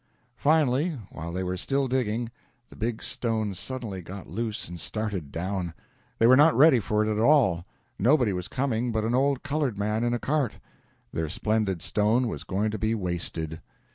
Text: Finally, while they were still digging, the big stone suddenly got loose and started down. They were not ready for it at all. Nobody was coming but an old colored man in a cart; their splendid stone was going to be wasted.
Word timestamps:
Finally, 0.35 0.97
while 1.11 1.31
they 1.31 1.43
were 1.43 1.55
still 1.55 1.87
digging, 1.87 2.31
the 2.69 2.75
big 2.75 3.03
stone 3.03 3.53
suddenly 3.53 4.01
got 4.01 4.27
loose 4.27 4.67
and 4.67 4.79
started 4.79 5.31
down. 5.31 5.75
They 6.17 6.25
were 6.25 6.35
not 6.35 6.57
ready 6.57 6.79
for 6.79 7.05
it 7.05 7.07
at 7.11 7.19
all. 7.19 7.65
Nobody 7.99 8.33
was 8.33 8.47
coming 8.47 8.91
but 8.91 9.05
an 9.05 9.13
old 9.13 9.43
colored 9.43 9.77
man 9.77 10.03
in 10.03 10.15
a 10.15 10.19
cart; 10.19 10.53
their 11.13 11.29
splendid 11.29 11.83
stone 11.83 12.27
was 12.27 12.43
going 12.43 12.71
to 12.71 12.79
be 12.79 12.95
wasted. 12.95 13.61